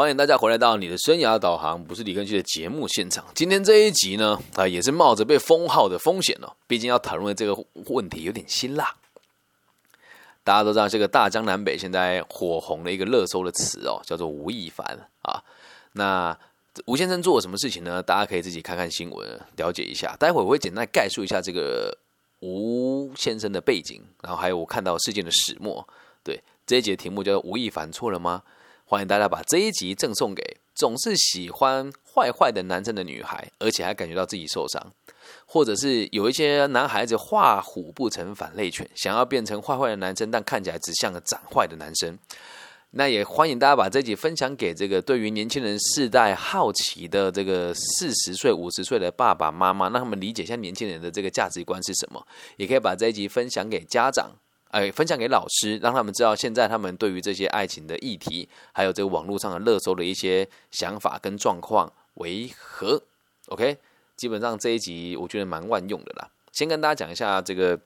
[0.00, 3.22] 欢迎大家回来到你的生涯导航，不是李根旭的节目现场。
[3.34, 6.50] 今天这一集呢，啊，也是冒着被封号的风险哦。
[6.66, 7.54] 毕竟要讨论的这个
[7.88, 8.96] 问题有点辛辣。
[10.42, 14.86] 大家都知道，这个大江南北现在火红的一个热搜的词哦，叫做吴亦凡
[15.20, 15.44] 啊。
[15.92, 16.34] 那
[16.86, 18.02] 吴先生做了什么事情呢？
[18.02, 20.16] 大家可以自己看看新闻了解一下。
[20.18, 21.94] 待会我会简单概述一下这个
[22.38, 25.86] 吴先生的背景，然后还有我看到事件的始末。
[26.24, 28.42] 对，这一节题目叫做“吴亦凡错了吗？”
[28.90, 30.42] 欢迎大家把这一集赠送给
[30.74, 34.84] 总是喜欢坏坏的男生的女孩，而且还感觉到自己受伤，
[35.46, 42.18] 或者是有一些男孩子画虎不成反类犬，想要变成坏坏的男生，但看起来只像个长坏的男生。
[42.90, 52.26] 那也欢迎大家把这集分享给这个对于年轻人世代好奇的这个四十岁、五十岁的爸爸妈妈，让他们理解一下年轻人的这个价值观是什么。
[52.56, 54.32] 也可以把这一集分享给家长。
[54.70, 63.02] 哎，分享给老师，让他们知道现在他们对于这些爱情的议题，还有这个网络上的热搜的一些想法跟状况为何
[63.48, 63.76] ？OK，
[64.16, 66.30] 基本上这一集我觉得蛮万用的啦。
[66.52, 67.76] 先跟大家讲一下这个，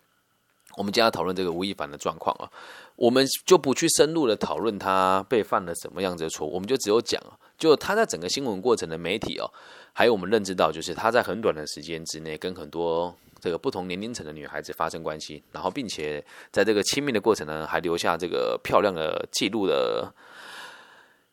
[0.76, 2.52] 我们今天要讨论这个吴亦凡的状况啊，
[2.96, 7.18] 我们就不去深入的讨论他被犯了什么样子的错，我们就只有讲，
[7.56, 9.50] 就他在整个新闻过程的媒体哦，
[9.94, 13.16] 还有我们认知到，就是他在很短的时间之内跟很多。
[13.44, 20.10] 这个不同年龄层的女孩子发生关系，然后并且在这个亲密的过程呢，还留下这个漂亮的记录的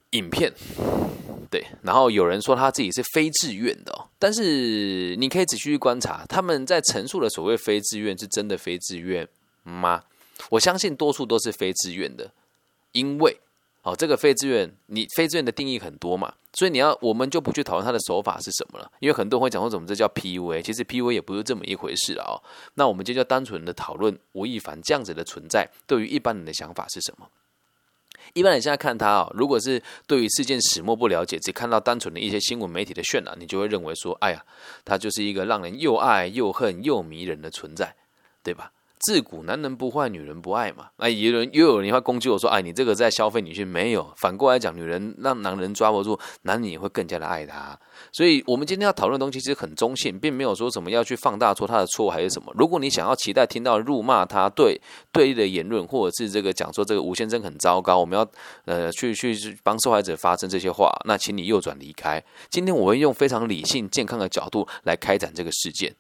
[0.10, 0.52] 影片。
[1.50, 9.26] 对，然后有人说他自己是非自愿的，但是你可以仔细去观察，他们在陈述的所谓非自愿，是真的非自愿
[9.64, 10.04] 吗？
[10.50, 12.34] 我相信多数都是非自愿的，
[12.92, 13.40] 因为。
[13.84, 22.40] 哦，这个非自愿，你非自愿的定义很多嘛，所以你要，我们就不去讨论他的手法是什么了，因为很多人会讲说怎么这叫 PUA，其实 PUA 也不是这么一回事啊。
[22.76, 27.28] 那我们就叫单纯的讨论吴亦凡这样子的存在，对于一般人的想法是什么？
[28.34, 34.46] 一般人现在看他啊，如果是对于事件始末不了解，只看到单纯的一些新闻媒体的渲染，你就会认为说，哎呀，
[34.86, 37.96] 他就是一个让人又爱又恨又迷人的存在，
[38.44, 38.72] 对吧？
[39.02, 40.90] 自古男人不坏，女人不爱嘛。
[40.98, 47.80] 那有人又有人会攻击我说：“哎，你这个在消费女性。”没有，反过来讲，女人让男人抓不住，男人也会更加的爱她。
[48.12, 52.52] 所以，我们今天要讨论的东西其实很中性，并没有说什么要去放大说他的错还是什么。
[52.56, 54.80] 如果你想要期待听到辱骂他对
[55.12, 58.28] 对立的言论，或者是这个讲说这个吴先生很糟糕，我们要
[58.66, 62.24] 呃去去帮受害者发声这些话，那请你右转离开。
[62.50, 65.96] 今天我会用非常理性健康的角度来开展这个事件。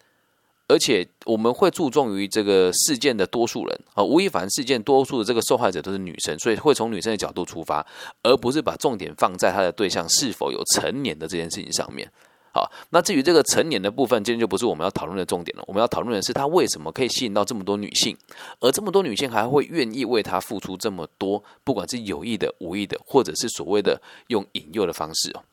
[0.71, 7.85] 而且我们会注重于这个事件的多数人啊，吴亦凡事件多数的这个受害者都是女生，所以会从女生的角度出发，
[8.23, 12.09] 而不是把重点放在他的对象是否有成年的这件事情上面。
[12.53, 15.63] 好，那至于这个成年的部分，今天就不是我们要讨论的重点了。
[15.67, 18.15] 我们要讨论的是他为什么可以吸引到这么多女性，
[18.61, 25.43] 而这么多女性还会愿意为他付出这么多，不管是有意的、无意的，或者是所谓的用引诱的方式哦。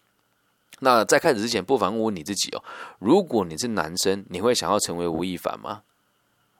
[0.80, 2.62] 那在开始之前，不妨问问你自己哦：
[2.98, 5.82] 如果你是男生，你会想要成为吴亦凡吗？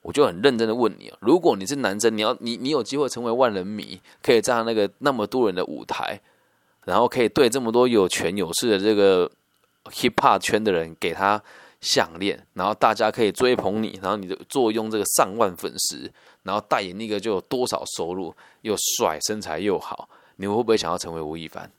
[0.02, 6.20] 我就很认真的问你哦：如果你是男生，你要你你有机会成为万人迷，可以站那个那么多人的舞台，
[6.84, 9.30] 然后可以对这么多有权有势的这个
[9.84, 11.42] hip hop 圈的人给他
[11.80, 16.10] 项链，然后大家可以追捧你，然后你的坐拥这个上万粉丝，
[16.42, 21.70] 然后代言那个就有多少收入，又帅，身材又好，你会不会想要成为吴亦凡？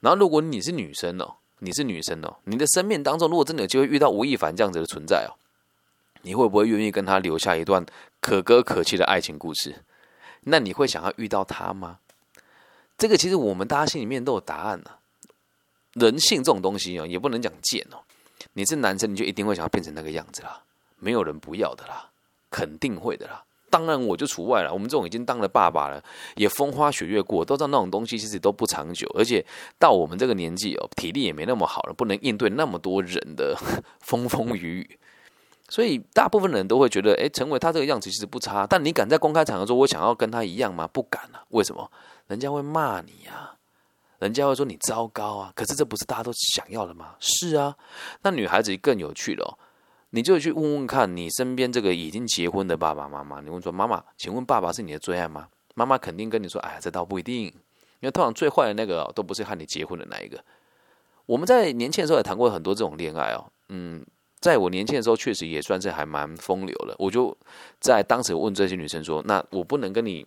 [0.00, 1.34] 然后如果你是女生哦？
[1.60, 5.32] 你是女生哦，你的生命当中如果真的有机会遇到吴亦凡这样子的存在哦，
[6.22, 7.84] 你会不会愿意跟他留下一段
[8.20, 9.82] 可歌可泣的爱情故事？
[10.42, 11.98] 那你会想要遇到他吗？
[12.98, 14.90] 这个其实我们大家心里面都有答案呢。
[15.92, 17.98] 人性这种东西哦，也不能讲贱哦。
[18.54, 20.62] 你是男生，你就一定会想要变成那个样子啦，
[20.98, 22.10] 没有人不要的啦，
[22.50, 23.44] 肯定会的啦。
[23.70, 26.02] 当然我就除外了，我们这种已经当了爸爸了，
[26.34, 29.44] 也风花雪月过，都知道那种东西其实都不长久，而且
[29.78, 33.56] 到我们这个年纪哦，体力也没那么好了，不能应对那么多人的
[34.00, 34.98] 风风雨雨，
[35.68, 38.66] 所以大部分人都会觉得，哎，成为他这个样子其实不差。
[38.66, 40.88] 但你敢在公开场合说我想要跟他一样吗？
[40.92, 41.44] 不敢啊！
[41.50, 41.88] 为什么？
[42.26, 43.54] 人家会骂你啊，
[44.18, 45.52] 人家会说你糟糕啊。
[45.54, 47.14] 可是这不是大家都想要的吗？
[47.20, 47.76] 是啊，
[48.22, 49.58] 那女孩子更有趣了。
[50.12, 57.52] 你就去问问看，你身边这个已经结婚的爸爸妈妈，你问说：“妈妈，请问爸爸是你的最爱吗？”妈妈肯定跟你说：“哎，这倒不一定，因
[58.00, 60.42] 为通常最坏的那个都不是和你结婚的那一个。”
[61.26, 64.04] 我们在年轻的时候也谈过很多这种恋爱哦，嗯，
[64.40, 66.96] 在我年轻的时候确实也算是还蛮风流的。
[66.98, 67.36] 我就
[67.78, 70.26] 在当时问这些女生说：“那我不能跟你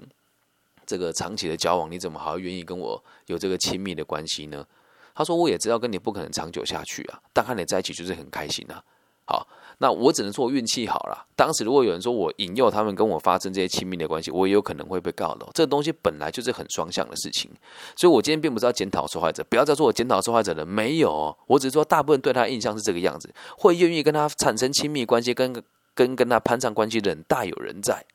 [0.86, 4.65] 这个长期的交往，你怎么还愿意跟我有这个亲密的关系呢？”
[5.13, 8.81] 她说：“我也知道跟你不可能长久下去啊，但和你在一起就是很开心啊。”
[9.27, 9.45] 好。
[9.80, 11.25] 那我只能说运气好了。
[11.36, 15.48] 当时如果有人说我引诱他们跟我发生这些亲密的关系，我也有可能会被告的。
[15.54, 17.52] 这东西本来就是很双向的事情，
[17.96, 25.62] 所以我今天并不是要检讨受害者，不要再说我检讨受害者了，没有，我只是说大部分对他的印象是这个样子，会愿意跟他产生亲密关系，跟
[25.94, 28.06] 跟跟他攀上关系的人大有人在，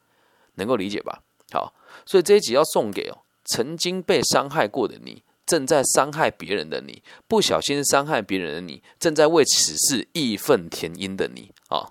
[0.55, 1.21] 能够理解吧？
[1.53, 1.73] 好，
[2.07, 5.23] 所以这一集要送给哦，曾经被伤害过的你。
[5.49, 11.91] 正在伤害别人的你，不小心伤害别人的你，正在为此事义愤填膺的你啊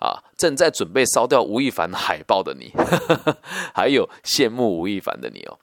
[0.00, 0.24] 啊！
[0.36, 2.72] 正在准备烧掉吴亦凡海报的你，
[3.72, 5.58] 还有羡慕吴亦凡的你哦。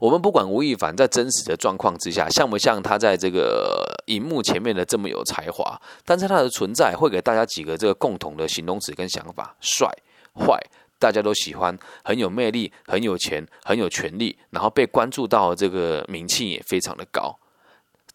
[0.00, 9.86] 我们不管吴亦凡在真实的状况之下像不像他在这个荧幕前面的这么有才华，但是他的存在会给大家几个这个共同的形容词跟想法：帅、
[10.34, 10.58] 坏。
[11.06, 17.38] 大家都喜欢，很有魅力，很有钱，很有权利，然后被关注到这个名气也非常的高。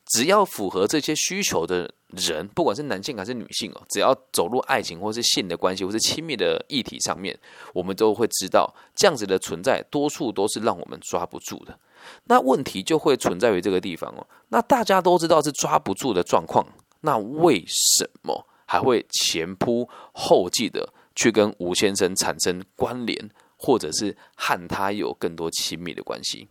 [0.07, 7.33] 只要符合这些需求的人，不管是男性还是女性哦，只要走入爱情或是性的关系或是亲密的议题上面，
[7.73, 11.79] 我们都会知道这样子的存在，多数都是让我们抓不住的。
[12.25, 14.27] 那问题就会存在于这个地方哦。
[14.49, 16.67] 那大家都知道是抓不住的状况，
[16.99, 20.91] 那为什么还会前仆后继的？
[21.16, 26.48] 去跟吴先生产生关联，或者是和他有更多亲密的关系。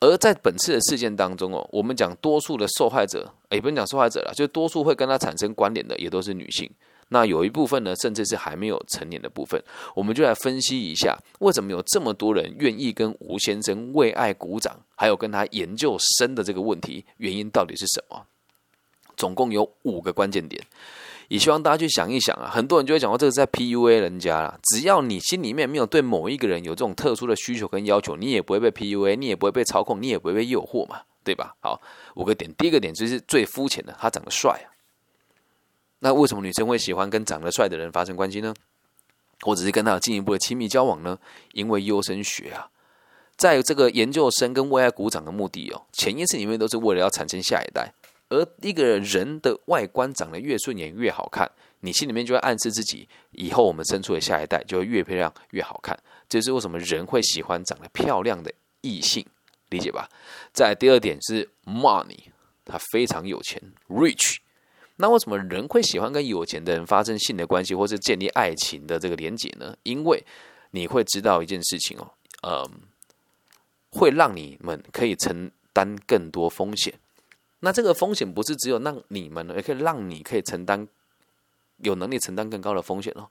[0.00, 6.70] 而在本次的事件当中哦，我们讲多数的受害者，也不用讲受害者了，就多数会跟他产生关联的，也都是女性。
[7.08, 9.62] 那有一部分呢，甚至是还没有成年的部分，
[9.94, 18.26] 我们就来分析一下，为什么有这么多人愿意跟吴先生为爱鼓掌，还有跟他研究生的这个问题，原因到底是什么？
[19.16, 20.62] 总共有五个关键点。
[21.28, 24.58] 也希望大家去想一想啊，很多人就会讲说这个在 PUA 人家啦。
[24.64, 31.54] 只要你心里面没有对某一个人有这种特殊的需求跟要求，你也不会被 PUA，你也不会被操控，你也不会被诱惑嘛，对吧？
[31.60, 31.80] 好，
[32.14, 34.66] 五个点，第一个点就是最肤浅的，他长得帅啊。
[36.00, 38.54] 那为什么女生会喜欢跟长得帅的人发生关系呢？
[39.40, 41.18] 或者是跟他有进一步的亲密交往呢？
[41.52, 42.68] 因为优生学啊，
[43.36, 47.92] 在这个研究生跟为爱鼓掌的目的哦，潜意识里面都是为了要产生下一代。
[48.34, 51.48] 而一个人的外观长得越顺眼越好看，
[51.80, 55.98] 你心里面就会暗示自己，以后我们生出的下一代就会越漂亮越好看。
[56.28, 59.24] 这是为什么人会喜欢长得漂亮的异性，
[59.70, 60.08] 理解吧？
[60.52, 62.18] 在第二点是 money，
[62.64, 64.38] 他非常有钱，rich。
[64.96, 69.76] 那为什么人会喜欢跟有钱的人发生性的关系，或是建立爱情的这个连结呢？
[69.82, 70.24] 因为
[70.70, 72.10] 你会知道一件事情哦，
[72.42, 72.70] 嗯，
[73.90, 76.94] 会让你们可以承担更多风险。
[77.64, 80.86] 那这个风险不是只有让你们，也可以让你可以承担
[81.78, 83.26] 有能力承担更高的风险哦。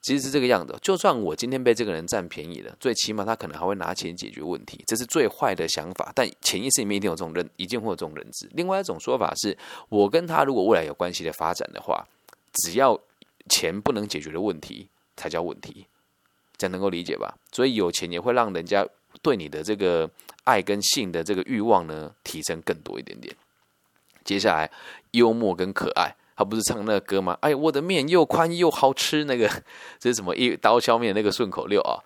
[0.00, 6.10] 其实是这个样子，就算我今天被这个人占便宜了，最起码他可能还会拿钱解决问题，这是最坏的想法。
[6.12, 8.50] 但潜意识里面一定有这种认，一定会有这种认知。
[8.52, 9.56] 另外一种说法是，
[9.88, 12.04] 我跟他如果未来有关系的发展的话，
[12.52, 12.98] 只要
[13.48, 15.86] 钱不能解决的问题才叫问题，
[16.56, 17.38] 这样能够理解吧？
[17.52, 18.84] 所以有钱也会让人家
[19.22, 20.10] 对你的这个
[20.42, 23.32] 爱跟性的这个欲望呢提升更多一点点。
[24.24, 24.70] 接下来，
[25.12, 27.36] 幽默跟可爱，他不是唱那个歌吗？
[27.40, 29.48] 哎，我的面又宽又好吃，那个
[30.00, 31.98] 这是什么一刀削面那个顺口溜啊？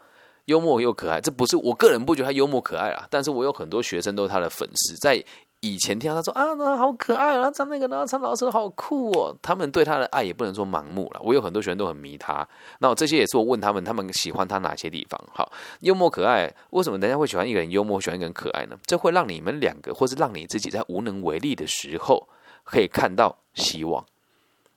[0.46, 5.22] 幽默又可爱，这不是我个人不觉得他幽默可爱啊，但是我有很多学生都是他的粉丝，在
[5.66, 11.20] 以前听他说啊，那好可爱啊，唱那个呢，唱老师好酷哦，他们对他的爱也不能说盲目了。
[11.24, 12.46] 我有很多学生都很迷他，
[12.78, 15.20] 那这些也是我问他们，他们喜欢他哪些地方？
[15.32, 18.76] 好，幽默可爱，为什么人家会喜欢一个人幽默，喜欢一个人可爱呢？
[18.86, 22.28] 这会让你们两个，或是让你自己在无能为力的时候，
[22.62, 24.04] 可以看到希望。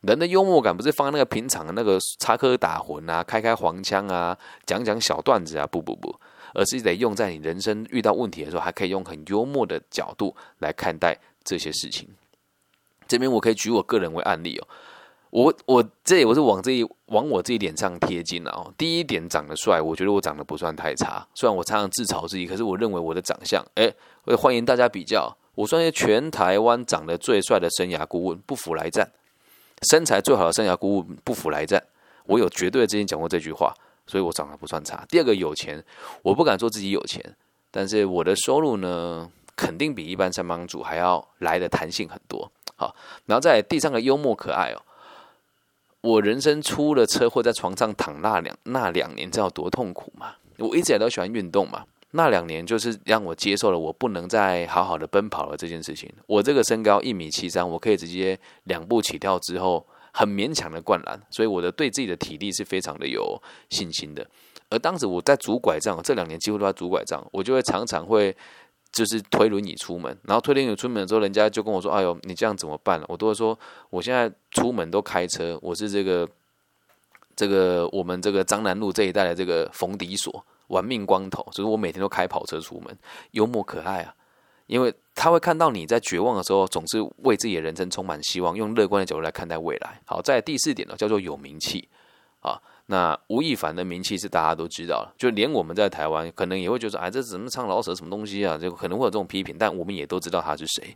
[0.01, 6.15] 人的幽默感不是放那个平常的那个插科打诨啊，开开黄腔啊，讲讲小段子啊，不不不。
[6.53, 12.07] 而是得用在你人生遇到问题的时候，还可以用很幽默的角度来看待这些事情。
[13.07, 14.67] 这边我可以举我个人为案例哦，
[15.31, 18.71] 我我这我是往这一往我这一点上贴金了哦。
[18.77, 23.91] 第一点长得帅，我觉得我长得不算太差，虽然我常常自嘲自己，可是我认为我的长相，哎，
[24.25, 29.05] 我欢迎大家比较，我算是全台湾长得最帅的生涯顾问，不服来战；
[29.89, 31.83] 身材最好的生涯顾问，不服来战。
[32.25, 33.73] 我有绝对之前讲过这句话。
[34.09, 35.05] 所以我长得不算差。
[35.07, 35.83] 第二个有钱，
[36.23, 37.23] 我不敢说自己有钱，
[37.69, 42.51] 但是我的收入呢，肯定比一般上班族还要来的弹性很多。
[42.75, 42.95] 好，
[43.27, 44.81] 然后在第三个幽默可爱哦。
[46.01, 50.33] 我人生出了车祸，在床上躺那两那两年，知道多痛苦吗？
[50.57, 56.11] 我一直也都喜欢运动嘛，那两年就是让我接受了我不能再好好的奔跑了这件事情。
[56.25, 59.85] 我这个身高一米七三，我可以直接两步起跳之后。
[60.19, 64.27] 很勉强的灌篮，所以我的对自己的体力是非常的有信心的。
[64.69, 68.35] 而当时我在拄拐杖，这两年几乎都在拄拐杖，我就会常常会
[68.91, 73.57] 就是推轮椅出门，然后推轮椅出门之后，人家就跟我说：“哎呦，你这样怎么办？”我都会说
[73.89, 76.27] ：“我现在出门都开车，我是这个
[77.33, 82.93] 这个我们这个张南路这一带的这个冯迪所玩命光头，所以我每天都开跑车出门，
[83.31, 84.13] 幽默可爱啊。
[84.69, 89.99] 因为他会看到你在绝望的时候，总是为自己的人生充满希望，用乐观的角度来看待未来。
[90.05, 91.89] 好，在第四点呢，叫做有名气
[92.41, 92.61] 啊。
[92.85, 98.57] 那吴亦凡的名气是大家都知道了，就连我们在台湾可能也会觉得，哎，这怎么唱老舍什么东西啊？
[98.59, 100.95] 就可能会有这种批评，但我们也都知道他是谁。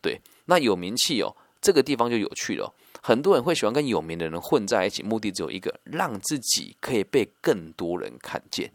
[0.00, 2.72] 对，那有名气哦，这个地方就有趣了。
[3.02, 8.72] 很多人会喜欢跟有名的人混在一起，目的只有一个，让自己可以被更多人看见。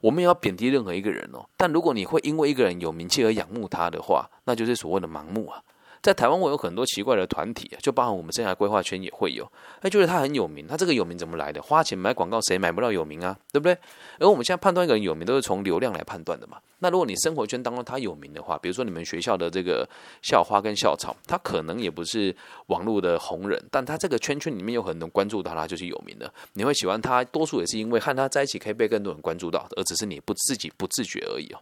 [0.00, 5.62] 我们也要贬低任何一个人哦，但如果你会因为一个人有名气而仰慕他的话，那就是所谓的盲目啊。
[6.02, 9.48] 在台湾，我有很多奇怪的团体，就包含我们生涯规划圈也会有。
[9.82, 11.62] 哎，觉得他很有名，他这个有名怎么来的？
[11.62, 13.38] 花钱买广告，谁买不到有名啊？
[13.52, 13.78] 对不对？
[14.18, 16.58] 而我们现在判断一个人有名，都是从流量来判断的嘛。
[16.80, 19.88] 那如果你生活圈当中他有名的话，比如说你们学校的这个
[20.22, 22.34] 校花跟校草，他可能也不是
[22.66, 26.28] 网络的红人，但他这个圈圈里面有很多人关注到他，就是有名的。
[26.54, 31.60] 你会喜欢他，多数也是因为和他在一起可以被更多人关注到，而只是你不自己不自觉而已哦。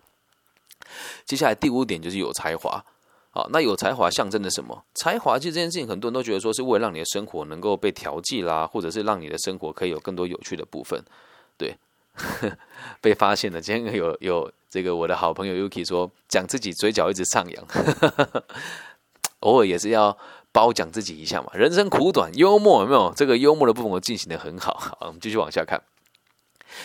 [1.26, 2.82] 接下来第五点就是有才华。
[3.32, 4.84] 好，那有才华象征着什么？
[4.94, 11.00] 才华其实这件事情，很多人都觉得说是为了让你的生活能够被调剂啦，或者是让你的生活可以有更多有趣的部分。
[11.56, 11.76] 对，
[13.00, 13.60] 被发现了。
[13.60, 17.64] 今天有有这个我的好朋友 Yuki 说，讲自己嘴角一直上扬，
[19.40, 20.18] 偶尔也是要
[20.50, 21.50] 褒奖自己一下嘛。
[21.54, 23.12] 人生苦短，幽默有没有？
[23.14, 24.74] 这个幽默的部分我进行的很好。
[24.74, 25.80] 好，我们继续往下看。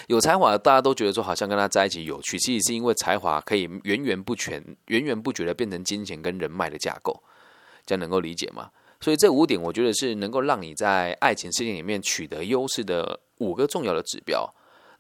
[0.07, 7.23] 有才华，大家都觉得说好像跟他在一起有趣，其实是因为才华可以源源不全、源源不绝的变成金钱跟人脉的架构，
[7.85, 8.69] 这样能够理解吗？
[9.01, 14.51] 所以这五点，我觉得是能够让你在爱情事件里面取得优势的五个重要的指标。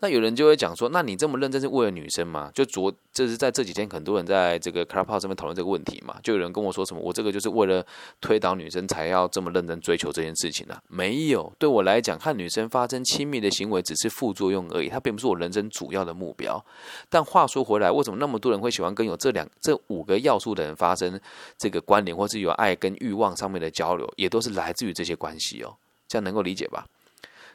[0.05, 2.51] 那有人就会讲说，那你这么认真是为了女生吗？
[2.53, 6.15] 就昨这是在这几天，很多人在这个 Clubhouse 上面讨论这个问题嘛。
[6.21, 7.83] 就有人跟我说什么，我这个就是为了
[8.21, 10.77] 推倒女生才要这么认真追求这件事情呢？
[10.87, 16.63] 没有，对我来讲，和女生发生亲密的行为只是副作用而已，它并不是我人生主要的目标。
[17.09, 21.19] 但话说回来，为什么那么多人会喜欢跟有这两这五个要素的人发生
[21.57, 25.75] 这个关联，或是有爱跟欲望上面的交流，也都是来自于这些关系哦。
[26.07, 26.85] 这样能够理解吧？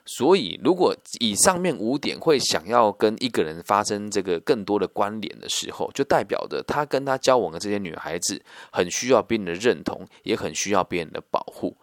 [0.07, 8.43] 所以，如果以上面五点会想要跟一个人发生这个更多的关联的时候，就代表着他跟他交往的这些女孩子
[8.73, 11.77] 很需要别人的认同，也很需要别人的保护。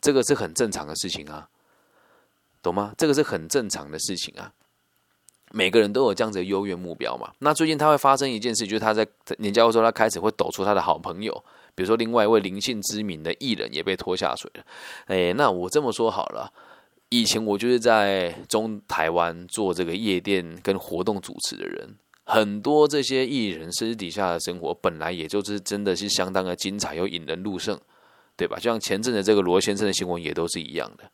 [0.00, 1.48] 这个是很正常的事情啊，
[2.62, 2.94] 懂吗？
[2.96, 4.52] 这个是很正常的事情啊。
[5.50, 7.32] 每个人都有这样子的优越目标嘛。
[7.40, 9.06] 那最近他会发生一件事，就是他在
[9.38, 11.32] 年交的时候，他开始会抖出他的好朋友，
[11.74, 14.64] 比如说另外一位灵性知名的艺人也被拖下水了。
[15.06, 16.52] 哎，那我这么说好了。
[17.10, 21.94] 以前我就是在中台湾做这个夜店跟活动主持的人，
[22.24, 27.78] 很多这些艺人私底下的生活本来也就是真的是相当的精彩又引人入胜，
[28.36, 28.56] 对吧？
[28.56, 31.04] 就像前阵的这个罗先生的新闻也都是一样的。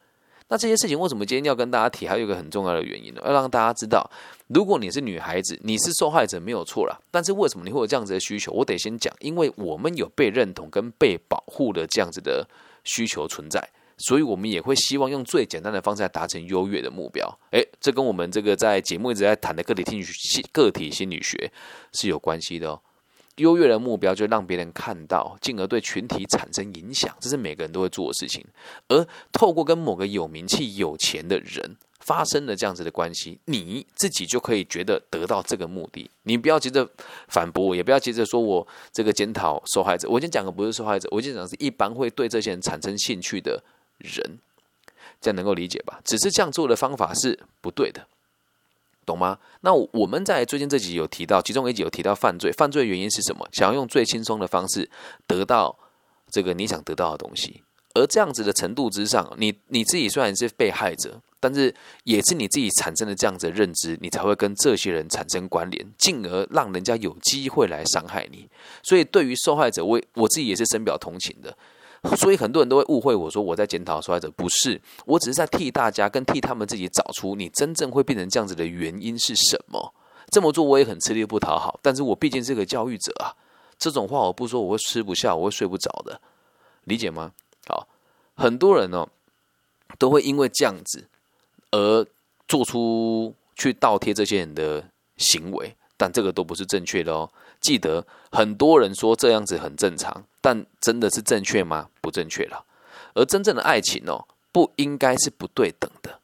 [0.49, 2.09] 那这些事情为什么今天要跟大家提？
[2.09, 4.11] 还有一个很重要的原因呢，要让大家知道，
[4.49, 6.99] 如果你是女孩子，你是受害者没有错啦。
[7.11, 8.51] 但是为什么你会有这样子的需求？
[8.51, 12.45] 我得先讲，因为我们有被认同跟被保护的这样子的
[12.83, 13.61] 需求存在。
[14.01, 17.39] 所以，我们也会希望用最简单的方式来达成优越的目标。
[17.51, 21.53] 诶，这跟我们这个在节目一直在谈的个体心理学、个体心理学
[21.93, 22.81] 是有关系的哦。
[23.37, 28.45] 优越的目标就让别人看到，进而对群体产生影响，这是每个人都会做的事情。
[28.89, 36.11] 而透过跟某个有名气、有钱的人发生了这样子的关系，你自己就可以觉得得到这个目的。
[36.25, 36.87] 你不要急着
[37.29, 40.09] 反驳我，也不要急着说我这个检讨受害者。
[40.11, 43.63] 我已经讲的不是受害者，我已经讲是一般会对这些人产生兴趣的。
[44.01, 44.39] 人，
[45.21, 46.01] 这样能够理解吧？
[46.05, 48.07] 只是这样做的方法是不对的，
[49.07, 49.39] 懂吗？
[49.61, 53.49] 那我们在最近这集有提到，其中一集有提到犯罪，犯罪原因是什么？
[53.53, 54.89] 想要用最轻松的方式
[55.27, 55.77] 得到
[56.31, 57.63] 这个你想得到的东西，
[57.95, 68.49] 而这样子的程度之上，你你自己虽然是被害者，但是也是你自己产生的这样子的认知，你才会跟这些人产生关联，进而让人家有机会来伤害你。
[68.83, 71.57] 所以对于受害者，我我自己也是深表同情的。
[72.17, 79.95] 所以很多人都会误会我说我在检讨受害者，不是，我只是在替大家跟替他们自己找出你真正会变成这样子的原因是什么。
[80.31, 83.35] 这么做我也很吃力不讨好，但是我毕竟是个教育者啊，
[83.79, 86.21] 这种话我不说我会吃不下，我会睡不着的，
[86.85, 87.33] 理解吗？
[87.67, 87.89] 好，
[88.37, 89.07] 很多人呢
[89.99, 91.09] 都会因为这样子
[91.73, 92.07] 而
[92.47, 94.85] 做出去倒贴这些人的
[95.17, 97.29] 行为，但这个都不是正确的哦。
[97.61, 101.89] 记得很多人说这样子很正常，但真的是正确吗？
[102.01, 102.65] 不正确了。
[103.15, 106.21] 而真正的爱情哦，不应该是不对等的，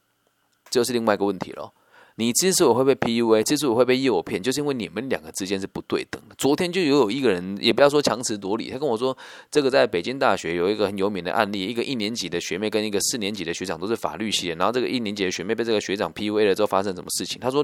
[0.69, 1.73] 这就是另外一个问题了。
[2.19, 6.33] 你之所以会被 PUA，之所以会被诱骗，就是因为你们两个之间是不对等的。
[6.35, 9.15] 昨天就有一个人，也不要说强词夺理，他跟我说，
[9.51, 17.39] 这个在北京大学有一个很有名的案例，一个一年级的学妹跟一个四年级的学长都是法律系的，然后这个一年级的学妹被这个学长 PUA 了之后发生什么事情？
[17.39, 17.63] 他说：“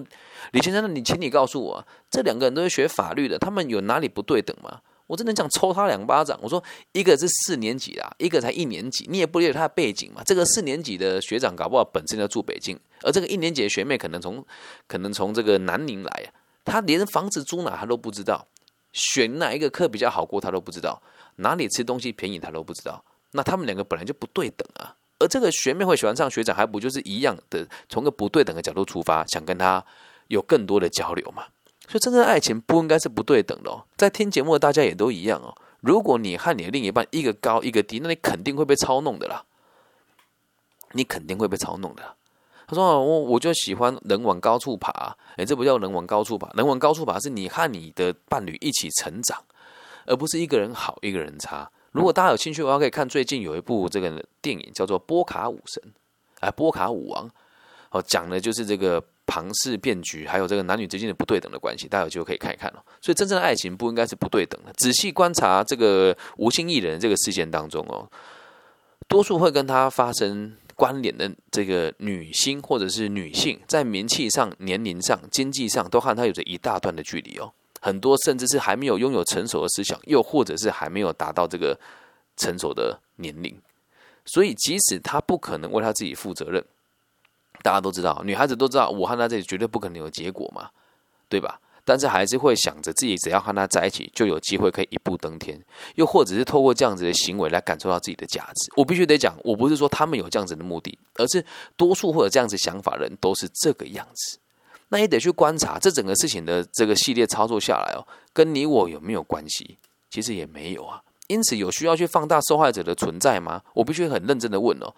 [0.54, 4.82] 李先生，你请你告诉我，这两个人都是学法律的，他们有哪里不对等吗？”
[5.14, 6.40] 我真的想抽他两巴掌。
[6.42, 10.24] 我说，一个是四年级啦，一个才一年级，你也不了解他的背景嘛。
[10.26, 14.44] 这个四年级的学长搞不好本身就住北京，而这个一年级的学妹可能从
[14.88, 16.34] 可能从这个南宁来，
[16.66, 18.48] 他连房子租哪他都不知道，
[18.92, 21.00] 选哪一个课比较好过他都不知道，
[21.36, 23.06] 哪里吃东西便宜他都不知道。
[23.34, 24.96] 那他们两个本来就不对等啊。
[25.20, 29.86] 而这个学妹会喜欢上学长，还不就是一样的，从个不对等的角度出发，想跟他
[30.28, 31.46] 有更多的交流嘛？
[31.88, 33.84] 所以，真正的爱情不应该是不对等的哦。
[33.98, 35.54] 在听节目的大家也都一样哦。
[35.82, 39.44] 如果你和你的另一半一个高一个低，那你肯定会被操弄的啦。
[40.94, 42.16] 你肯定会被操弄的。
[42.66, 49.44] 他说：“我我就喜欢人往高处爬。”哎，这不叫人往高处爬，人往高处爬是你和你的伴侣一起成长，
[50.06, 51.70] 而不是一个人好一个人差。
[51.92, 55.84] 如果大家有兴趣的话，可以看最近有一部这个电影叫做《波卡武神》，
[56.40, 57.30] 哎，波卡武王
[57.92, 59.04] 哦，讲的就是这个。
[59.34, 62.80] 庞氏变局，还有这个男女之间的不对等的关系，大家有机会可以看一看哦。
[63.02, 64.72] 所以，真正的爱情不应该是不对等的。
[64.74, 68.08] 仔细观察这个无心艺人这个事件当中哦，
[69.08, 77.52] 多数会跟他发生关联的这个女星或者是女性，在名气上、年龄上、经济上，都和他有着一大段的距离哦。
[77.82, 81.76] 很多甚至是还没有拥有成熟的思想，又或者是还没有达到这个
[82.38, 83.60] 成熟的年龄。
[84.26, 86.64] 所以，即使他不可能为他自己负责任。
[87.64, 90.70] 大家都知道，女孩子都知道，我和他这里绝对不可能有结果嘛，
[91.28, 91.60] 对吧？
[91.86, 95.60] 但是还是会想着自己只要和他在一起，就有机会可以一步登天，
[95.96, 98.72] 又或者是透过这样子的行为来感受到自己的价值。
[98.78, 101.44] 我必须得讲，我不是说他们有这样子的目的，而是
[101.76, 104.40] 多数或者这样子想法的人都是这个样子。
[104.90, 109.78] 那也得去观察这整个事情的这个系列操作下来哦，跟你我有没有关系？
[110.10, 111.02] 其实也没有啊。
[111.28, 113.62] 因此，有需要去放大受害者的存在吗？
[113.74, 114.94] 我必须很认真的问哦。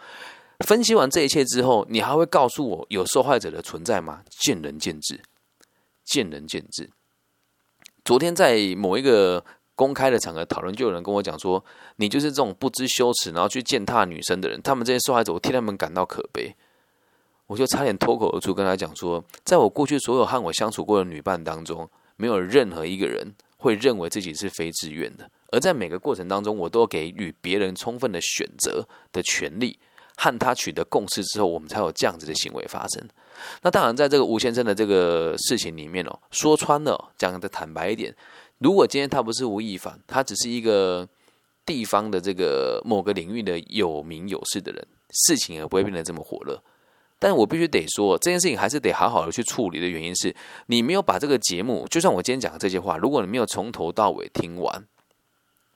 [0.59, 4.23] 分析完这一切之后，你还会告诉我有受害者的存在吗？
[4.29, 5.19] 见仁见智，
[6.05, 6.89] 见仁见智。
[8.05, 9.43] 昨天在某一个
[9.75, 11.63] 公开的场合讨论，就有人跟我讲说
[11.97, 16.55] ：“你就是这种不知羞耻，然后去践踏女生的人。”他们这些受害者，我替他们感到可悲。
[17.47, 25.29] 我就差点脱口而出跟他讲说：“在我过去所有和我相处过的女伴当中，没有任何一个人会认为自己是非自愿的。
[25.51, 29.77] 而在每个过程当中，我都给予别人充分的选择的权利。”
[30.17, 33.07] 和他取得共识之后，我们才有这样子的行为发生。
[33.61, 38.15] 那当然，在这个吴先生的这个事情里面哦，说穿了，讲的坦白一点，
[38.59, 41.07] 如果今天他不是吴亦凡，他只是一个
[41.65, 44.87] 地方的这个某个领域的有名有势的人，
[45.27, 46.61] 事情也不会变得这么火热。
[47.19, 50.33] 但我必须得说，这件事情还是得好好的去处理的原因是，
[50.67, 54.85] 你没有把这个节目，就像我今天讲的这些话，如果你没有从头到尾听完。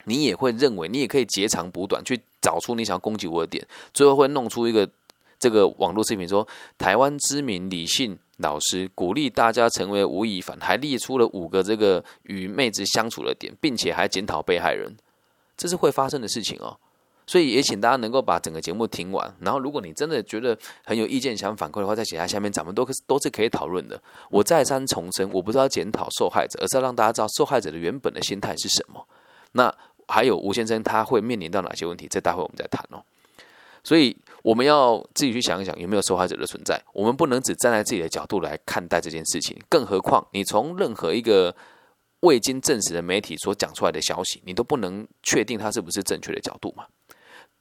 [0.10, 4.89] 你也会认为，你也可以截长补短，去找出你想要攻击我的点，最后会弄出一个
[5.38, 6.45] 这个网络视频，说
[6.78, 14.98] 台湾知名理性老师鼓励大家成为吴亦凡，还列出了五个这个与妹子相处的点，并且还检讨被害人，
[15.56, 16.76] 这是会发生的事情哦。
[17.28, 24.02] 所以也请大家能够把整个节目听完，然后如果你真的觉得很有意见想反馈的话，在写在下面，咱们都都是可以讨论的。
[24.32, 29.06] 我再三重申，我不是要检讨受害者，而是要让大家知道受害者的原本的心态是什么。
[29.52, 29.74] 那。
[30.10, 32.08] 还有吴先生他会面临到哪些问题？
[32.10, 33.04] 这待会我们再谈哦。
[33.84, 36.82] 所以我们要自己去想一想，有没有受害者的存在？
[36.93, 39.58] 我们不能只站在自己的角度来看待这件事情。
[39.69, 41.56] 更何况，你从任何一个
[42.19, 46.86] 未经证实的媒体所讲出来的消息，你都不能确定它是不是正确的角度嘛？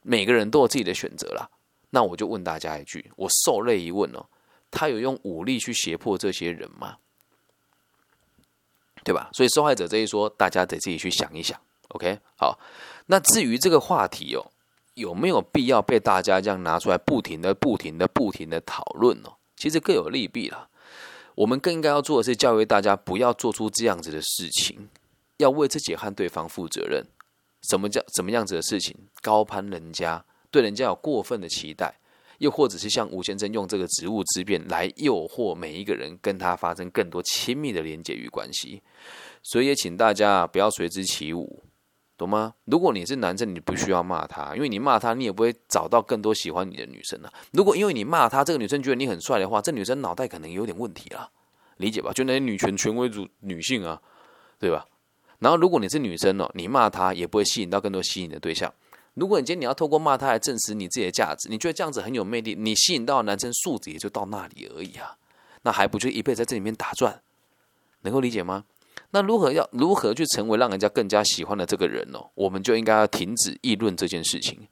[0.01, 1.49] 每个人都有自己的选择啦。
[1.91, 4.25] 那我就问大家一句，我受累一问哦：
[4.69, 6.97] 他有用武力去胁迫这些人吗？
[9.05, 9.29] 对吧？
[9.33, 11.59] 所以受害者这一说，大家得自己去想一想。
[11.89, 12.59] OK，好，
[13.07, 14.51] 那至于这个话题哦，
[14.93, 19.29] 有没有必要被大家这样拿出来，不停的、不停的、不停的讨论呢？
[19.55, 20.69] 其实各有利弊啦。
[21.35, 24.89] 我们更应该要做的是教育大家，不要做出这样子的事情，
[25.37, 27.05] 要为自己和对方负责任。
[27.69, 28.95] 什么叫什么样子的事情？
[29.21, 31.97] 高攀人家，对人家有过分的期待，
[32.37, 38.81] 又或者是像吴先生用这个职务之便来诱惑每一个人，跟他发生更多亲密的连接与关系。
[39.41, 41.63] 所以也请大家不要随之起舞。
[42.19, 42.53] 懂吗？
[42.65, 47.31] 如果你是男生，你不需要骂他，因为你骂他，你也不会找到更多喜欢你的女生了。
[47.53, 51.29] 如果因为你骂他，这个女生觉得你很帅的话，这女生脑袋可能有点问题啊，
[51.77, 52.11] 理解吧？
[52.11, 54.01] 就那些女权权威主女性啊，
[54.59, 54.85] 对吧？
[55.39, 58.73] 然后如果你是女生哦，你骂他也不会吸引到更多吸引的对象。
[59.13, 65.15] 如果你今天你要透过骂他来证实你自己的价值，你觉得这样子很有魅力，你吸引到男生素质也就到那里而已啊。
[65.61, 67.21] 那还不就一辈子在这里面打转？
[68.01, 68.65] 能够理解吗？
[69.11, 72.19] 那如何要如何去成为让人家更加喜欢的这个人呢？
[72.35, 74.67] 我们就应该要停止议论这件事情，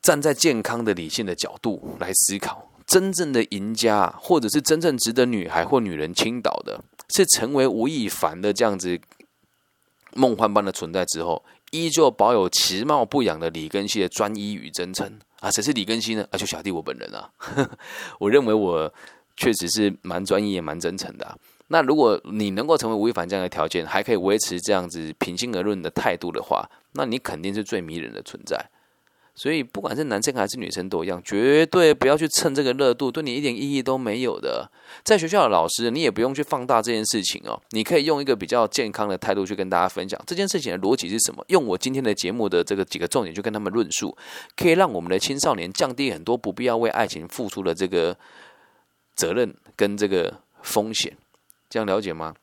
[0.00, 6.82] 站在健康的理性的角度来思考，真正的赢家，或者是真正值得女孩或女人倾倒的，
[7.14, 8.98] 是成为吴亦凡的这样子
[10.14, 15.50] 梦幻般的存在之后，依旧保有其貌不扬的李根熙的专一与真诚啊！
[15.50, 16.26] 谁是李根熙呢？
[16.30, 17.30] 啊，就小弟我本人啊！
[18.18, 18.92] 我认为我
[19.36, 21.38] 确实是蛮专一也蛮真诚的。
[21.68, 28.62] 那如果你能够成为吴亦凡这样的条件，还可以维持这样子平心而论的态度的话，那你肯定是最迷人的存在。
[29.34, 34.70] 所以不管是男生还是女生都一样，绝对不要去蹭这个热度，对你一点意义都没有的。
[35.02, 41.42] 在学校的老师，你也不用去放大这件事情哦，你可以用一个比较健康的态度去跟大家分享这件事情的逻辑是什么。
[41.48, 44.14] 用我今天的节目的这个几个重点去跟他们论述，
[44.54, 48.14] 可以让我们的青少年降低很多不必要为爱情付出的这个
[49.14, 51.16] 责任跟这个风险。
[51.72, 52.34] 这样了解吗？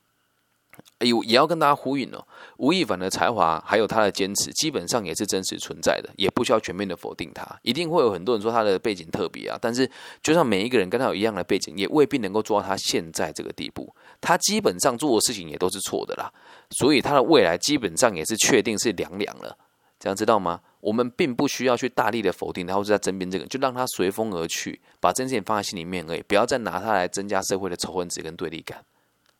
[1.01, 2.25] 有也要跟大家呼应哦。
[2.57, 7.45] 吴亦凡的才华还有他的坚持，基本上也是真实存在的，也不需要全面的否定他。
[7.61, 9.87] 一定会有很多人说他的背景特别啊，但是
[10.23, 13.93] 就算每一个人跟他有一样的背景，也未必能够做到他现在这个地步。
[14.19, 16.33] 他基本上做的事情也都是错的啦，
[16.71, 19.55] 所以他的未来基本上也是确定是凉凉了。
[19.99, 20.59] 这样知道吗？
[20.79, 28.81] 我们并不需要去大力的否定他，或者在争辩这个，就让他随风而去，把这件事情放在心里面而已，不要再拿他来增加社会的仇恨值跟对立感。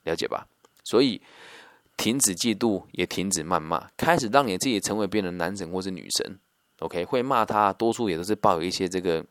[0.03, 0.47] 了解吧，
[0.83, 1.21] 所以
[1.97, 6.39] 停止嫉妒，也停止谩骂，开始让你自己成为别人的男神或是女神。
[6.79, 9.21] OK，会骂他，多数也都是抱有一些这个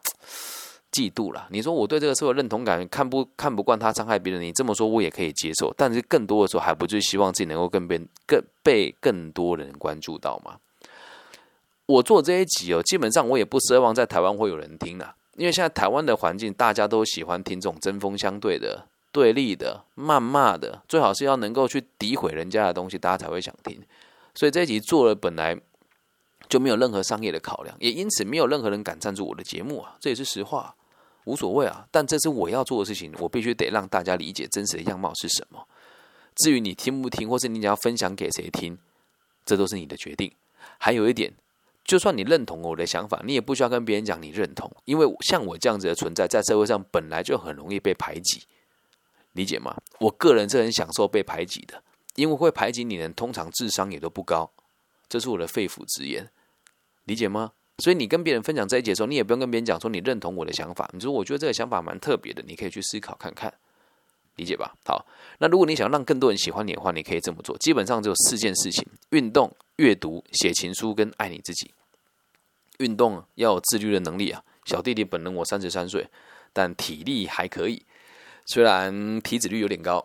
[0.93, 1.49] 嫉妒啦。
[1.51, 5.73] 你说我对这个社会认同感，看不看不惯他伤害别人，你这么说我也可以接受。
[5.77, 10.59] 但是更多的时候，还不就希望自己能够更被更被更多人关注到吗？
[11.87, 18.87] 我做这一集哦，基本上我也不奢望在台湾会有人听的，因为现在台湾的环境，大家都喜欢听这种针锋相对的。
[19.19, 23.83] 对立的、谩骂的，最好是要能够去诋毁人家的东西，大家才会想听。
[24.33, 25.61] 所以这一集做了，本来
[26.49, 30.73] 就没有任何商业的考量，也因此没有任何人敢赞助我的节目啊，这也是实话，
[31.25, 31.85] 无所谓啊。
[31.91, 35.67] 但这是我要做的事情，我必须得让大家理解真实的样貌是什么。
[36.37, 38.79] 至于你听不听，或是你想要分享给谁听，
[39.45, 40.31] 这都是你的决定。
[40.79, 41.33] 还有一点，
[41.85, 48.45] 就算你认同我的想法，你也不需要跟别人讲你认同，因为像我这样子的存在，在社会上本来就很容易被排挤。
[49.39, 49.81] 理解吗？
[50.01, 51.81] 我个人是很享受被排挤的，
[52.17, 54.51] 因为会排挤你的人通常智商也都不高，
[55.09, 56.29] 这是我的肺腑之言，
[57.05, 57.53] 理解吗？
[57.79, 63.55] 所以你跟别人分享这一节的时候，你也不用跟别人讲说你认同我的想法，你说我觉得这个想法蛮特别的，你可以去思考看看，
[64.35, 64.75] 理解吧？
[64.85, 65.07] 好，
[65.39, 71.71] 那如果你想让更多人喜欢你的话，你可以这么做，基本上只有四件事情：运动、阅读、写情书跟爱你自己。
[72.79, 76.09] 运动要有自律的能力啊，小弟弟本人我三十三岁，
[76.53, 77.85] 但体力还可以。
[78.49, 80.05] 虽然体脂率有点高，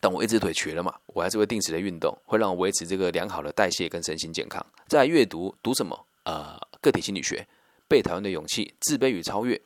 [0.00, 4.64] 但我一只腿瘸了嘛，我还是会定时的运动，会让我维持这个良好的代谢跟身心健康。
[4.88, 6.06] 再阅读，读什么？
[6.24, 7.46] 呃，个体心理学、
[7.86, 9.60] 被讨厌的勇气、自卑与超越，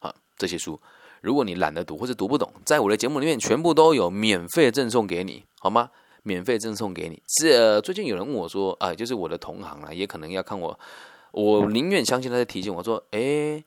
[0.00, 0.80] 啊，这些书，
[1.20, 5.92] 如果你懒得读或者读不懂，在我的节目里面全部都有免费赠送给你，好吗？
[6.24, 7.22] 免费赠送给你。
[7.38, 10.76] 这最近有人问我说，啊，就是我的同行啊，也可能要看我，
[11.30, 13.62] 我宁愿相信他在提醒我说，哎。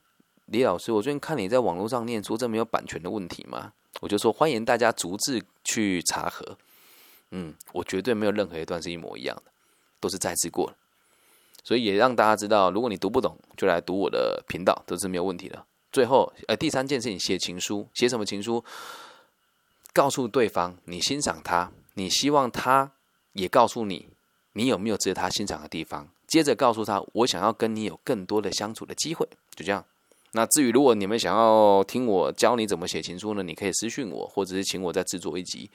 [0.48, 3.72] 李老师，我最近看你在网络上念书，这没有版权的问题吗？
[4.00, 6.56] 我就说欢迎大家逐字去查核。
[7.32, 9.52] 嗯，我绝对没有任何一段是一模一样的，
[10.00, 10.76] 都是再次过了。
[11.62, 15.62] 所以也让大家知道，如果你读不懂，就来读我的频道，都是没有问题的。
[15.92, 18.64] 最后，呃，第三件事情，写情书，写什么情书？
[19.92, 22.90] 告诉对方你欣赏他，你希望他
[23.34, 24.08] 也告诉你，
[24.54, 26.08] 你有没有值得他欣赏的地方。
[26.26, 29.28] 接着告诉他，我想要跟你有更多的相处的机会。
[29.54, 29.84] 就这样。
[30.32, 33.42] 那至于如果你们想要听我教你怎么写情书呢？
[33.42, 35.70] 你可以私讯我，或者是请我再制作一集。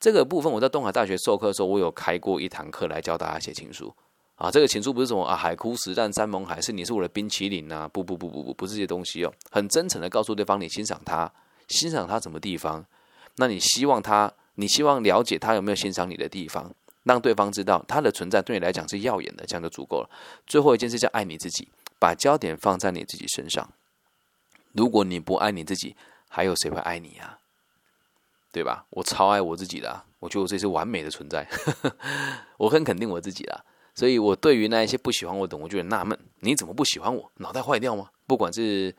[0.00, 3.94] 这个部分我在东海大学授课的时候，我有开过一堂课来教大家写情书
[4.34, 4.50] 啊。
[4.50, 7.86] 这个情书不是什么啊海枯石烂山盟海，誓你是我的冰淇淋啊！
[7.86, 9.32] 不不不不不，不是这些东西哦。
[9.52, 11.32] 很真诚的告诉对方你欣赏他，
[11.68, 12.84] 欣赏他什么地方？
[13.36, 20.10] 那你希望他，你希望了解他有没有欣赏你的地方，让对方知道他的存在对你来讲是耀眼的，这样就足够了。
[20.48, 21.68] 最后一件事叫爱你自己，
[22.00, 23.70] 把焦点放在你自己身上。
[24.72, 25.96] 如果你不爱你自己，
[26.28, 27.38] 还有谁会爱你啊？
[28.52, 28.84] 对吧？
[28.90, 31.48] 我超爱我自己的，我觉得我这是完美的存在，
[32.58, 33.64] 我很肯定我自己的。
[33.94, 37.30] 所以，我对于那一些不喜欢我的，我就很纳闷：你怎么不喜欢我？
[37.36, 38.10] 脑袋坏掉吗？
[38.26, 38.94] 不管是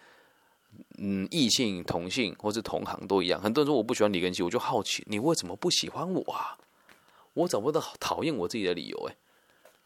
[0.97, 3.39] 嗯异性、同性或是同行都一样。
[3.39, 6.57] 很多人说我不喜欢李根熙，我就好奇你为什么不喜欢我啊？
[7.33, 8.97] 我找不到讨厌我自己的理由。
[9.07, 9.15] 诶，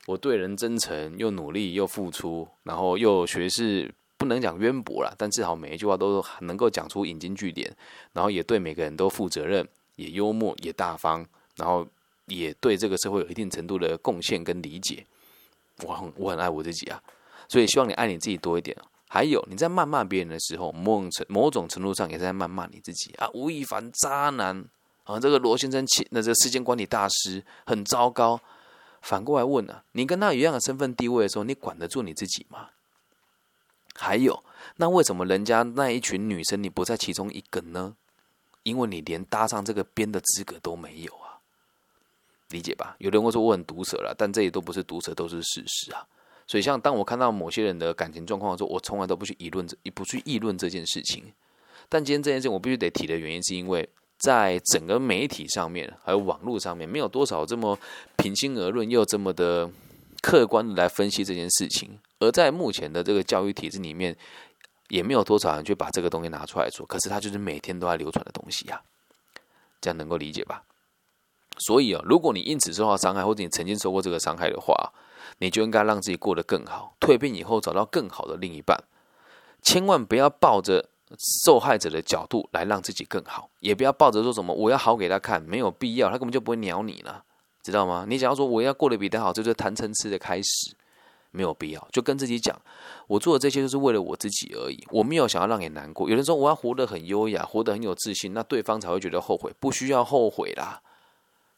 [0.05, 3.93] 我对人真诚，又努力，又付出，然后又学识。
[4.17, 7.71] 不能讲渊博啦，但至少每一句话都能够讲出引经据典，
[8.13, 11.25] 然后也对每个人都负责任，也幽默，也大方，
[11.55, 11.87] 然后
[12.25, 15.05] 也对这个社会有一定程度的贡献跟理解。
[15.83, 17.01] 我很我很爱我自己啊，
[17.47, 18.75] 所以希望你爱你自己多一点。
[19.09, 23.29] 还有你在谩骂别人的时候，某种程某种程度上也是在谩骂你自己啊。
[23.33, 24.65] 吴亦凡渣男
[25.05, 28.39] 啊，这个罗先生那这个时间管理大师很糟糕。
[29.01, 32.69] 反过来问呢，你跟他一样的身份地位的时候，你管得住你自己吗？
[33.97, 34.43] 还有，
[34.77, 37.95] 那为什么人家那一群女生你不在其中一个呢？
[38.63, 41.39] 因为你连搭上这个边的资格都没有啊，
[42.49, 42.95] 理解吧？
[42.99, 46.05] 有人会说我很毒舌了，但这也都不是毒舌，都是事实啊。
[46.45, 51.33] 所以，像当我看到某些人的感情状况的时候，我从来都不去议论这，不去议论这件事情。
[51.89, 57.77] 但今天这件事，我必须得提的原因，是因为在整个媒体上面，还有网络上面，没有多少这么
[58.17, 59.69] 平心而论又这么的
[60.21, 61.97] 客观的来分析这件事情。
[62.19, 64.15] 而在目前的这个教育体制里面，
[64.89, 66.85] 也没有多少人去把这个东西拿出来说。
[66.85, 68.81] 可是，它就是每天都在流传的东西呀，
[69.81, 70.63] 这样能够理解吧？
[71.59, 74.93] 所以啊，如果你因此受到伤害，或者你曾经受过这个伤害的话，
[75.39, 78.77] 你就应该让自己过得更好，蜕变以后找到更好的另一半。
[79.63, 80.89] 千万不要抱着
[81.43, 87.23] 受害者的角度来让自己更好，也不要抱着说什么我要好给他看，没有必要，他根本就不会鸟你了，
[87.63, 88.05] 知道吗？
[88.07, 90.75] 你想要说我要过得比他好，这就是谈层次的开始，
[91.31, 91.87] 没有必要。
[91.91, 92.59] 就跟自己讲，
[93.07, 96.09] 我做的这些都是为了我自己而已，我没有想要让你难过。
[96.09, 100.81] 有人说我要活得很优雅，活得很有自信，那对方才会觉得后悔，不需要后悔啦，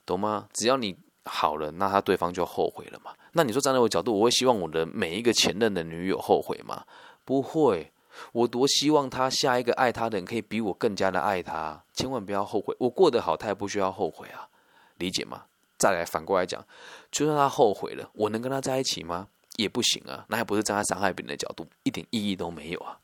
[0.06, 0.48] 懂吗？
[0.54, 0.98] 只要你。
[1.26, 3.12] 好了，那他对方就后悔了嘛？
[3.34, 6.86] 那你说站在我角度，我会希望我的每一个前任的女友后悔吗？
[7.24, 7.92] 不会，
[8.32, 12.76] 我多希望他下一个爱他的人可以比我更加的爱他，千万不要后悔。
[12.80, 14.50] 我过得好，他也不需要后悔啊，
[14.98, 15.44] 理解吗？
[15.78, 16.66] 再来反过来讲，
[17.12, 19.28] 就算他后悔了，我能跟他在一起吗？
[19.62, 22.98] 也不行啊，那还不是站在伤害别人的角度，一点意义都没有啊。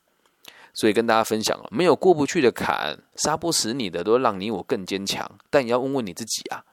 [0.73, 5.29] 所以跟大家分享了，没有过不去的坎，杀不死你的，都让你我更坚强。
[5.49, 6.63] 但你要问问你自己啊。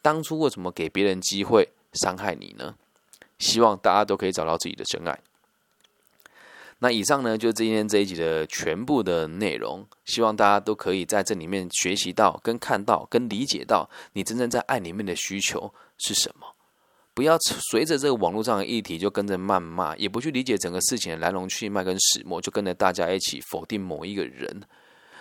[0.00, 2.74] 当初为什么给别人机会伤害你呢？
[3.38, 5.18] 希望大家都可以找到自己的真爱。
[6.78, 9.86] 那以上呢，就是今天这一集的全部的内容。
[10.04, 16.54] 希望大家都可以在这里面学习到、跟看到、跟理解到你真正在爱里面的需求是什么。
[17.14, 24.62] 不要随着这个网络上的议题就跟着谩骂，也不去理解整个事情的来龙去脉跟始末，就跟着大家一起否定某一个人。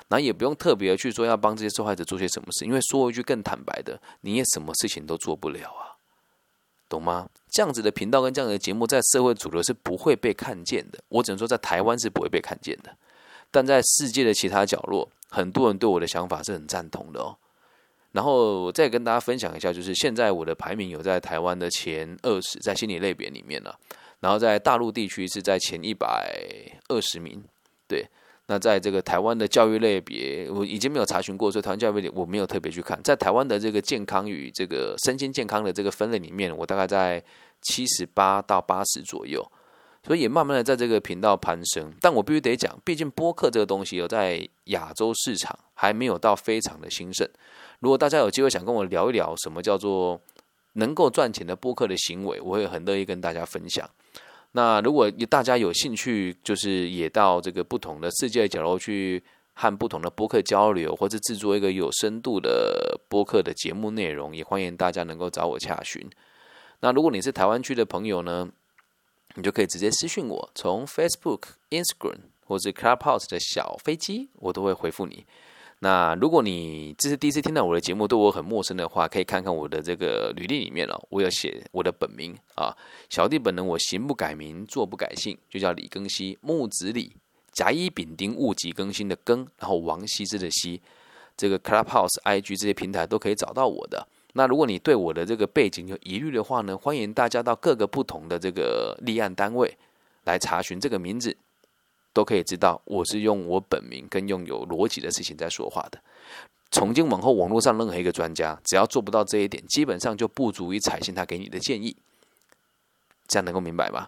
[0.07, 5.95] 那也不用特别去说要帮这些受害者做些什么事，因为说一句更坦白的，你也什么事情都做不了啊，
[6.89, 7.29] 懂吗？
[7.49, 10.99] 这样子的频道跟这样的节目在社会主流是不会被看见的。
[11.09, 12.95] 我只能说在台湾是不会被看见的，
[13.51, 17.37] 但在世界的其他角落，很多人对我的想法是很赞同的哦。
[18.11, 23.77] 然后我再跟大家分享一下，就是现在我的排名有在台湾的前二十，在心理类别里面了，
[24.19, 26.33] 然后在大陆地区是在前一百
[26.89, 27.43] 二十名，
[27.87, 28.05] 对。
[28.47, 32.99] 那在这个台湾的教育类别，我已经没有查询过，所以台湾教育类别我没有特别去看。
[33.01, 37.23] 在台湾的这个健康与这个身心健康的这个分类里面，我大概在
[37.61, 39.49] 七十八到八十左右，
[40.05, 41.93] 所以也慢慢的在这个频道攀升。
[42.01, 47.25] 但我必须得讲，毕竟播客这个东西有在亚洲市场还没有到非常的兴盛。
[47.81, 50.21] 如果大家有机会想跟我聊一聊什么叫做
[50.73, 53.89] 能够赚钱的播客的行为，我会很乐意跟大家分享。
[54.53, 66.07] 那如果大家有兴趣，就是也到这个不同的世界角落去和不同的播客交流，或者制作一个有深度的播客的节目内容，也欢迎大家能够找我洽询。
[66.81, 68.47] 那如果你是台湾区的朋友呢，
[69.35, 75.25] 你就可以直接私讯我，从 Facebook、Instagram 或是 Clubhouse 的小飞机，我都会回复你。
[75.83, 81.07] 那如果你这是第一次听到我的节目，对我很陌生的话，可以看看我的这个履历里面哦。
[81.09, 82.71] 我有写我的本名啊，
[83.09, 87.11] 小弟本人我行不改名，坐不改姓，就叫李庚希，木子李，
[87.51, 90.79] 甲乙丙丁戊己庚辛的庚，然后王羲之的羲。
[91.35, 94.07] 这个 Clubhouse、IG 这些平台都可以找到我的。
[94.33, 99.75] 那如果你对我的这个背景有疑虑的话呢，欢迎大家到各个不同的这个立案单位
[100.25, 101.35] 来查询这个名字。
[102.13, 105.99] 都可以知道，我是用我本名跟用有逻辑的事情在说话的。
[106.71, 111.95] 从今往后，网络上任何一个专家，只要做不到这一点，基本上就不足以采信他给你的建议。
[113.27, 114.07] 这样能够明白吗？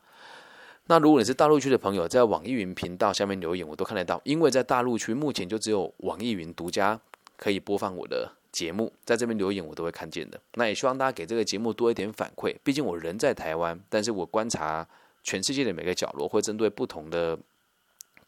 [0.88, 7.00] 那如果你是大陆区的朋友，在网易云频道下面留言，我都看得到，因为在大陆区目前就只有网易云独家
[7.38, 10.39] 可以播放我的节目，在这边留言我都会看见的。
[10.54, 14.88] 那也希望大家给这个节目多一点反馈，毕竟我人在台湾，但是我观察
[15.24, 17.38] 全世界的每个角落，会针对不同的。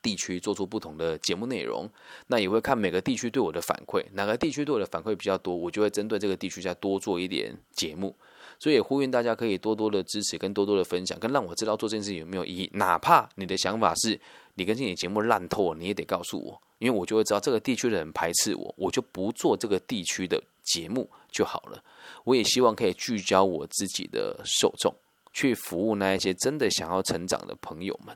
[0.06, 1.90] 地区做出不同的节目内容，
[2.28, 8.16] 那也会看每个地区对我的反馈，哪个地区对我的反馈比较多，我就会针对这个地区再多做一点节目。
[8.60, 12.70] 所以也呼吁大家可以多多的支持，跟多多的分享，跟让我知道做这件事有没有意义。
[12.76, 14.20] 哪怕你的想法是
[14.54, 21.84] 李根新，你节目烂透了，你也得告诉我，因为我就会知道这个地区的人排斥我，我就不做这个地区的节目就好了。
[22.24, 24.94] 我也希望可以聚焦我自己的受众，
[25.34, 28.16] 去服务那一些真的想要成长的朋友们。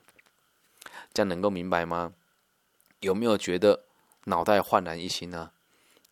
[1.14, 2.14] 这样能够明白吗？
[3.00, 3.84] 有没有觉得
[4.26, 5.52] 脑袋焕然一新呢？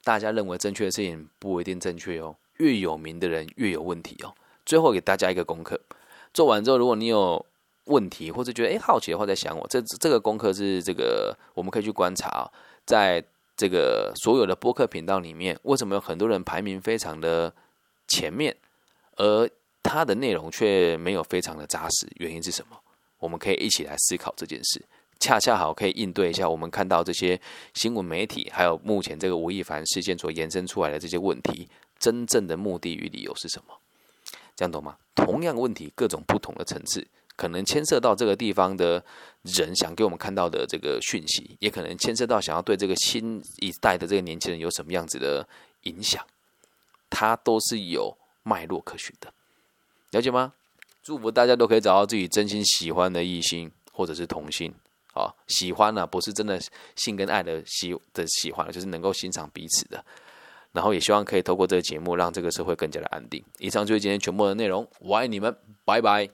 [0.04, 4.34] 大家认为正确的事情不一定正确哦，越有名的人越有问题哦。
[4.66, 5.80] 最后给大家一个功课，
[6.34, 7.46] 做完之后，如果你有。
[7.90, 12.46] 问题或者觉得诶好奇的话，在想我这这个功课是这个我们可以去观察，
[12.86, 13.24] 在
[13.56, 17.54] 这个所有的播客频道里面，为什么有很多人排名非常的
[18.06, 18.54] 前面，
[19.16, 19.50] 而
[19.82, 22.10] 他的内容却没有非常的扎实？
[22.18, 22.78] 原因是什么？
[23.20, 24.84] 我们可以一起来思考这件事，
[25.20, 27.40] 恰恰好可以应对一下我们看到这些
[27.74, 33.74] 新闻媒体，还有目前这个吴亦凡事件所延伸出来的这些问题，真正的目的与理由是什么？
[34.56, 34.98] 这样懂吗？
[35.16, 37.08] 同样问题，各种不同的层次。
[37.36, 39.04] 可能牵涉到这个地方的
[39.44, 45.48] 人想给我们看到的这个讯息，也可能牵涉到想要对这个新一代的这个年轻人有什么样子的
[45.84, 46.26] 影响，
[47.12, 49.32] 它都是有脉络可循的，
[50.10, 50.54] 了解吗？
[51.08, 54.74] 祝福大家都可以找到自己真心喜欢的异性或者是同性，
[55.14, 56.60] 啊，喜欢呢不是真的
[56.98, 60.04] 性跟爱的喜的喜欢，就是能够欣赏彼此的，
[60.74, 63.42] 然后也希望可以透过这个节目让这个社会更加的安定。
[63.60, 66.30] 以上就是今天全部的内容，我爱你们，拜拜。